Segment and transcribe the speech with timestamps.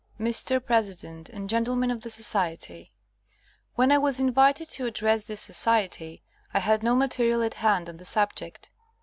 [0.19, 0.59] Mr.
[0.65, 2.91] President and Gentlemen of the Society:
[3.75, 7.87] "When" I was invited to address this society I had no mate rial at hand
[7.87, 8.71] on the subject.